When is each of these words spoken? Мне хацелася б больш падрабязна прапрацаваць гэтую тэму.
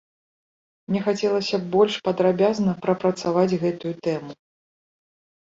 Мне 0.91 1.01
хацелася 1.07 1.59
б 1.65 1.69
больш 1.75 1.99
падрабязна 2.07 2.71
прапрацаваць 2.87 3.59
гэтую 3.67 3.93
тэму. 4.09 4.31